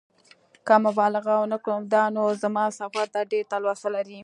[0.65, 4.19] که مبالغه ونه کړم دا نو زما سفر ته ډېره تلوسه لري.